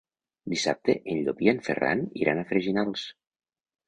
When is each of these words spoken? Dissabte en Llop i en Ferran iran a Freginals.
Dissabte 0.51 0.95
en 1.13 1.19
Llop 1.27 1.43
i 1.47 1.51
en 1.53 1.59
Ferran 1.67 2.01
iran 2.21 2.41
a 2.41 2.47
Freginals. 2.53 3.05